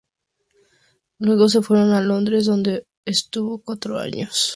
Luego 1.19 1.47
se 1.47 1.61
fueron 1.61 1.91
a 1.93 2.01
Londres, 2.01 2.45
donde 2.47 2.87
estuvo 3.05 3.59
cuatro 3.61 3.99
años. 3.99 4.49